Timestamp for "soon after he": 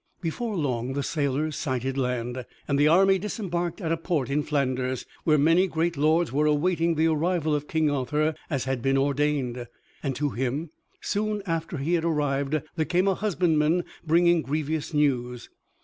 11.01-11.93